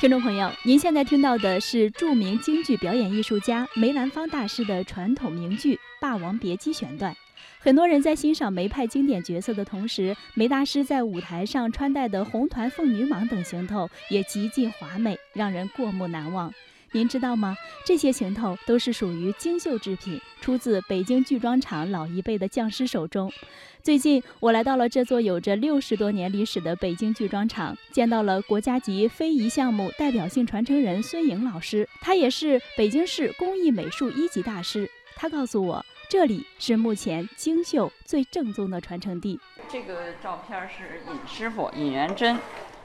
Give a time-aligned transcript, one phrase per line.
[0.00, 7.14] 听众朋友，您现在听到的是著名京剧表演艺术家梅兰芳大师的传统名剧《霸王别姬》选段。
[7.58, 16.50] 很多人在欣赏梅派经典角色的同时，梅大师在舞台上穿戴的红团凤女蟒等行头也极尽华美，让人过目难忘。
[16.92, 17.56] 您知道吗？
[17.86, 23.32] 这些行头都是属于精绣制品，出自北京剧装厂老一辈的匠师手中。
[23.80, 34.90] 最近，我来到了这座有着六十多年历史的北京剧装厂，见到了国家级非遗项目代表性传承人孙颖老师，他也是北京市工艺美术一级大师。
[35.14, 39.38] 他告诉我，这里是目前京绣最正宗的传承地。
[39.68, 42.36] 这个照片是尹师傅尹元珍，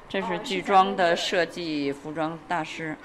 [0.08, 2.96] 这是剧装的设计服装大师。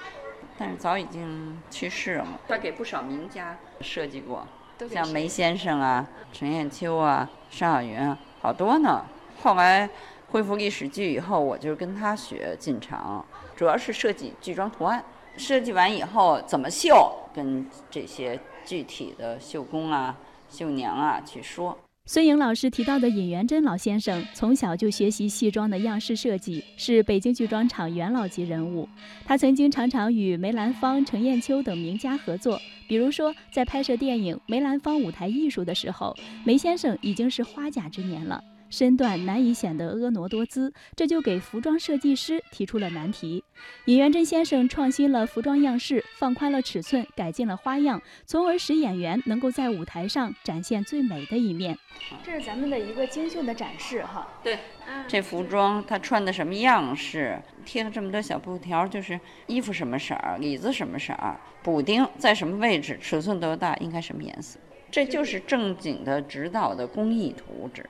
[0.61, 2.33] 但是早已经去世了嘛。
[2.47, 4.45] 他给不少名家设计过，
[4.87, 9.03] 像梅先生啊、陈砚秋啊、尚小云啊，好多呢。
[9.41, 9.89] 后来
[10.29, 15.03] 恢复历史剧以后，我就跟他学进厂，主要是设计剧装图案。
[15.35, 20.15] 设计完以后怎么绣，跟这些具体的绣工啊、
[20.47, 21.75] 绣娘啊去说。
[22.05, 28.89] 孙颖老师提到的尹元珍老先生，从小就学习戏装的样式设计，是北京剧装厂元老级人物。
[29.23, 38.43] 他曾经常常与梅兰芳、程砚秋等名家合作，比如说在拍摄电影《梅兰芳舞台艺术》的时候，梅先生已经是花甲之年了。
[38.71, 43.43] 身段难以显得婀娜多姿，这就给服装设计师提出了难题。
[43.85, 51.77] 尹元珍先生创新了服装样式，放宽了尺寸，改进了花样，从而使演员能够在舞台上展现最美的一面。
[52.23, 54.25] 这是咱们的一个精绣的展示，哈。
[54.41, 54.57] 对，
[55.05, 64.57] 这服装他穿的什么样式，贴了这么多小布条，就是衣服什么色儿，里子什么色儿，补丁在什么位置，尺寸多大，应该什么颜色，
[64.89, 67.85] 这就是正经的指导的工艺图纸。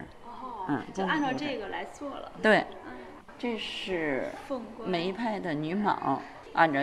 [0.68, 2.32] 嗯，就按照这个来做了。
[2.42, 2.66] 对，
[3.40, 4.30] 这是
[4.86, 6.20] 梅派的女蟒，
[6.54, 6.80] 按照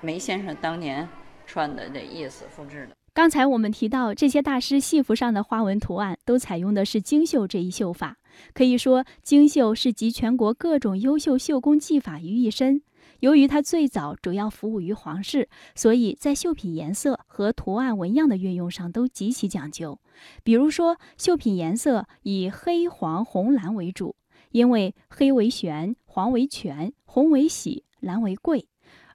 [0.00, 1.08] 梅先生当年
[1.46, 2.94] 穿的这意思复制的。
[3.12, 8.16] 刚才我们提到，这些大师戏服上的花纹图案都采用的是精绣这一绣法，
[8.52, 12.82] 可以说精绣是集全国各种优秀绣工技法于一身。
[13.20, 19.98] 由于它最早主要服务于皇室，所以在绣品颜色和图案纹样的运用上都极其讲究。
[20.42, 24.16] 比如说，绣品颜色以黑、黄、红、蓝为主，
[24.50, 28.66] 因为黑为玄，黄为全，红为喜，蓝为贵；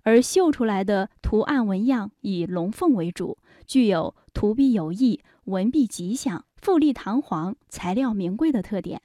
[0.04, 9.02] 而绣出来的图案纹样以龙凤为主，具有图壁有意、纹壁吉祥、富丽堂皇、材料名贵的特点。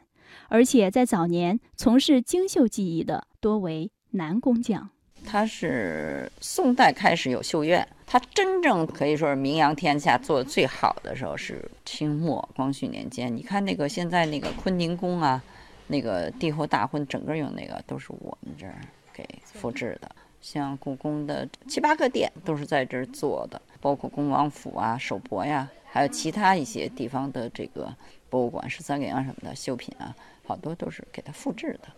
[0.48, 3.92] 而且在早年从事精绣技艺的多为。
[4.16, 4.88] 男工匠，
[5.26, 13.34] 他是宋代开始有绣院，他真正可以说是名扬天下、做的最好的时候是清末光绪年间。
[13.34, 15.42] 你看那个现在那个坤宁宫啊，
[15.88, 18.76] 那个帝后大婚，整个用那个都是我们这儿
[19.12, 20.08] 给复制的。
[20.40, 27.92] 像故宫的七八个店都是在这儿做的，包括恭王府啊、首博呀，还有其他一些地方的这个
[28.30, 30.14] 博物馆、十三陵啊什么的绣品啊，
[30.46, 31.88] 好多都是给他复制的。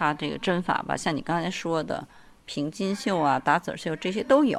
[0.00, 2.02] 它这个针法吧，像你刚才说的
[2.46, 4.58] 平金绣啊、打籽绣这些都有。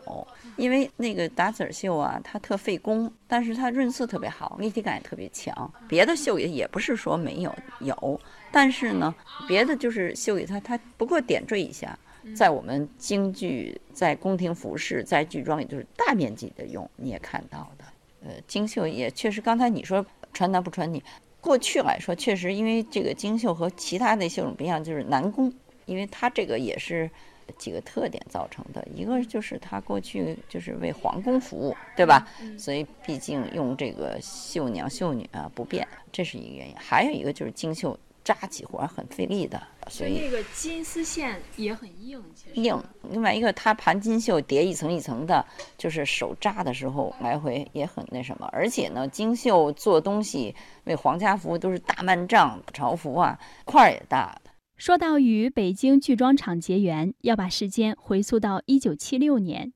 [0.55, 5.73] 因为那个打籽绣啊，它特费工，但是它润色特别好，立体感也特别强。
[5.87, 8.21] 别的绣也也不是说没有有，
[8.51, 9.15] 但是呢，
[9.47, 11.97] 别的就是绣给它，它不过点缀一下。
[12.35, 17.85] 在我们京剧、在宫廷服饰、在剧装，也就是大面积的用，你也看到的。
[18.23, 21.03] 呃，精绣也确实，刚才你说传达不传你。
[21.41, 25.51] 过去来说，确实因为这个京绣和其他的绣种不一样，就是难工，
[25.85, 27.09] 因为它这个也是
[27.57, 28.87] 几个特点造成的。
[28.95, 32.27] 一个就是它过去就是为皇宫服务，对吧？
[32.57, 36.75] 所以毕竟用这个绣娘绣女啊不便，这是一个原因。
[36.77, 37.97] 还有一个就是京绣。
[38.23, 42.23] 扎起活很费力的，所以那个金丝线也很硬。
[42.35, 42.81] 其实硬。
[43.09, 45.45] 另外一个，它盘金绣叠一层一层的，
[45.77, 48.47] 就是手扎的时候来回也很那什么。
[48.51, 54.39] 而且呢，金绣做东西为皇家服都是大幔帐、朝服啊，块儿也大。
[54.77, 59.73] 说到与北京剧装厂结缘，要把时间回溯到一九七六年，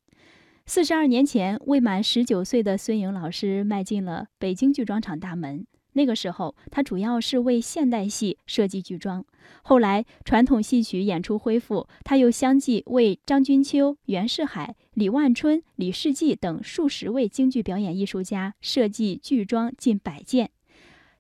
[0.66, 5.68] 四十二年前，未满十九岁的孙颖老师迈进了北京剧装厂大门。
[5.98, 9.26] 那个时候，他主要是为现代戏设计剧装。
[9.64, 20.52] 后来，传统戏曲演出恢复，他又相继为张君秋、袁世海、李万春、李世济等数十位京剧表演艺术家设计剧装近百件。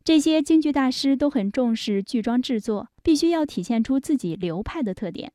[0.03, 5.31] 这些京剧大师都很重视剧装制作，必须要体现出自己流派的特点。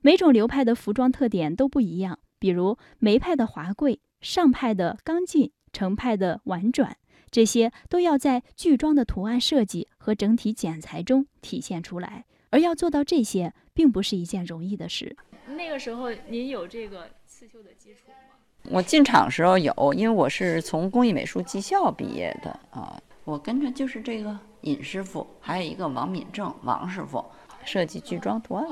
[0.00, 6.96] 每种流派的服装特点都不一样，比如梅派的华贵，上派的刚劲，程派的婉转。
[7.30, 15.16] 这些都要在剧装的图案设计和整体剪裁中体现出来，而要做到这些，并不是一件容易的事。
[15.46, 18.70] 那个时候您有这个刺绣的基础吗？
[18.70, 23.00] 我进厂时候有，因为我是从工艺美术技校毕业的啊。
[23.24, 27.24] 我跟着就是这个尹师傅，还有一个王敏正王师傅
[27.64, 28.66] 设计剧装图案。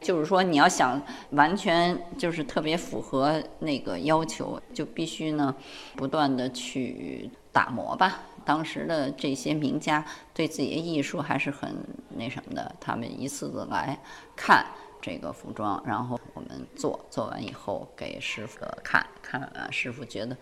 [0.00, 1.02] 就是说，你要想
[1.32, 5.54] 完全就是特别符合那个要求，就必须呢
[5.94, 8.20] 不断的去打磨吧。
[8.42, 11.76] 当时的这些名家对自己的艺术还是很
[12.16, 13.96] 那什么的，他们一次次来
[14.34, 14.64] 看
[15.00, 20.36] 这个服装，然后我们做做完以后给师傅看看，师傅觉得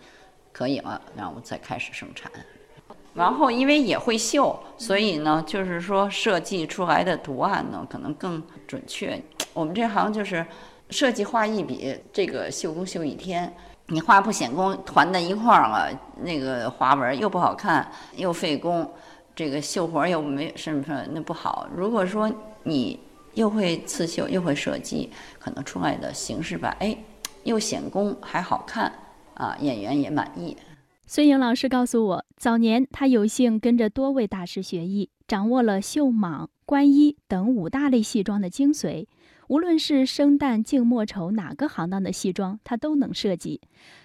[0.53, 2.31] 可以了，然后我们再开始生产。
[3.13, 9.21] 然后因为也会绣，所以呢，就是说设计出来的图案呢可能更准确。
[9.53, 10.45] 我们这行就是
[10.89, 13.53] 设计画一笔，这个绣工绣一天。
[13.91, 18.87] 你画不显工团在一块儿了，那个花纹又不好看，又费工，
[19.35, 21.67] 这个绣活又没是不是那不好？
[21.75, 22.31] 如果说
[22.63, 22.99] 你
[23.33, 25.09] 又会刺绣又会设计，
[25.39, 26.95] 可能出来的形式吧，哎，
[27.43, 28.91] 又显工还好看
[29.33, 30.55] 啊，演员也满意。
[31.07, 39.07] 孙颖老师告诉我，早年他有幸跟着多位大师学艺，掌握了绣蟒、官衣等五大类戏装的精髓。
[39.49, 43.59] 无论是生旦净末丑哪个行当的戏装，他都能设计。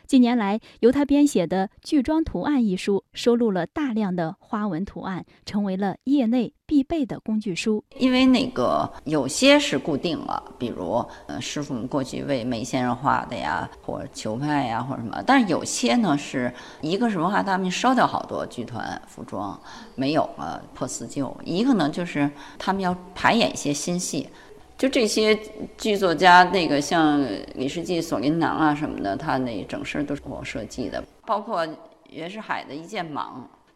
[0.07, 7.85] 近年来，由他编写的《剧装图案》一书，收录了大量的花纹图案，成为了业内必备的工具书。
[7.99, 15.23] 因为那个有些是固定了，比如呃师傅们过去为梅先生画的呀，或者裘派呀，或者什么。
[15.27, 16.51] 但是有些呢，是
[16.81, 19.61] 一个是文化大革命烧掉好多剧团服装，
[19.95, 24.27] 没有了破四旧；一个呢，就是他们要排演一些新戏。
[24.77, 25.39] 就这些
[25.79, 27.25] 剧作家，那个像
[27.55, 31.67] 李世济、索林囊啊什么的，他那整身都是我设计的，包括
[32.11, 33.29] 袁世海的一件蟒，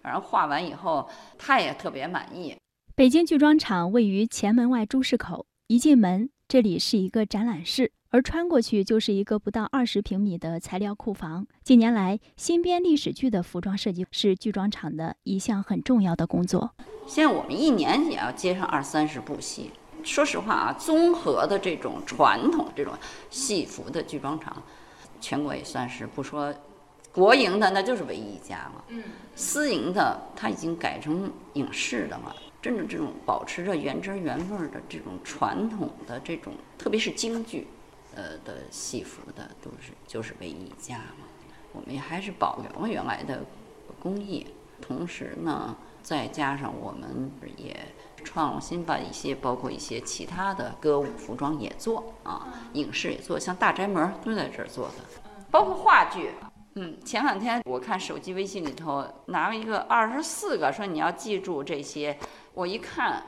[0.03, 1.09] 反正画完以后
[1.39, 2.55] 他也特别满意。
[2.97, 11.47] 北京剧装厂位于前门外朱市口，一进门这里是一个展览室，而穿过去就是一个不到二十平米的材料库房。
[11.63, 16.73] 近年来，新编历史剧的服装设计是剧装厂的一项很重要的工作。
[17.07, 19.71] 现在我们一年也要接上二三十部戏。
[20.09, 22.95] 说实话啊，综合的这种传统这种
[23.31, 24.61] 戏服的剧装厂，
[25.21, 26.53] 全国也算是不说
[27.13, 28.85] 国营的，那就是唯一一家了。
[28.89, 29.03] 嗯，
[29.37, 32.35] 私营的它已经改成影视的了。
[32.61, 37.67] 真正这种保持着原汁原味的这种传统的这种，特别是京剧，
[38.17, 41.27] 呃的戏服的，都是就是唯一一家嘛。
[41.73, 43.45] 我们也还是保留了原来的
[44.01, 44.47] 工艺，
[44.81, 47.77] 同时呢，再加上我们也。
[48.25, 54.95] 创新吧一些包括一些其他的歌舞服装也做啊，影视也做，像《大宅门》都在这儿做的，
[55.51, 56.31] 包括话剧。
[56.75, 62.17] 嗯，前两天我看手机微信里头拿了一个二十四个，说你要记住这些。
[62.55, 63.23] 我一看，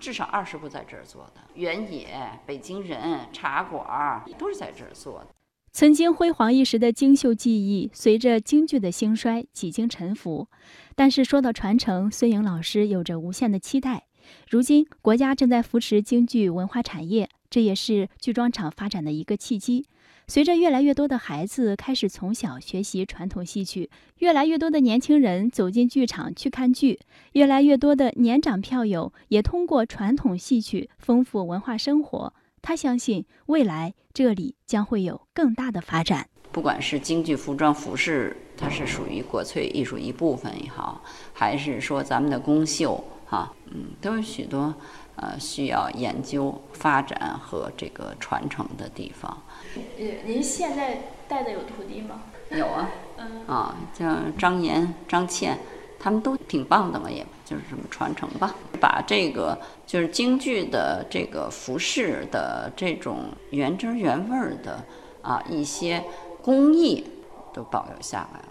[0.00, 2.08] 至少二十部在这儿做的，原野、
[2.46, 5.26] 北京人、茶馆都是在这儿做的。
[5.72, 10.48] 曾经辉煌一时的京绣技艺，随着京剧的兴衰几经沉浮。
[10.94, 14.05] 但是说到传承，孙颖老师有着无限的期待。
[14.48, 19.86] 如今，国家正在扶持京剧文化产业，这也是剧装厂发展的一个契机。
[20.28, 26.98] 随着越来越多的孩子开始从小学习传统戏曲，越来越多的年轻人走进剧场去看剧，
[27.34, 32.34] 越来越多的年长票友也通过传统戏曲丰富文化生活。
[32.60, 36.28] 他相信，未来这里将会有更大的发展。
[36.50, 43.04] 不管是京剧服装服饰，它是属于国粹艺术一部分也好，还是说咱们的宫绣。
[43.26, 44.72] 哈，嗯，都有许多
[45.16, 49.36] 呃需要研究、发展和这个传承的地方。
[49.74, 52.22] 呃，您现在带的有徒弟吗？
[52.50, 55.58] 有啊，嗯，啊，像张岩、张倩，
[55.98, 64.84] 他们都挺棒的嘛，也就是这么传承吧，把这个就是京剧的这个服饰的这种原汁原味的
[65.22, 66.04] 啊一些
[66.40, 67.04] 工艺
[67.52, 68.45] 都保留下来了。